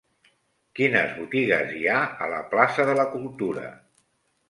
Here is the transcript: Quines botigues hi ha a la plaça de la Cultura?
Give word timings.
Quines 0.79 1.13
botigues 1.19 1.75
hi 1.77 1.83
ha 1.91 2.01
a 2.29 2.33
la 2.35 2.43
plaça 2.57 2.91
de 2.91 2.99
la 3.05 3.09
Cultura? 3.17 3.71